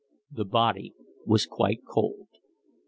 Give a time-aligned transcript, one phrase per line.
[0.31, 0.95] The body
[1.27, 2.27] was quite cold.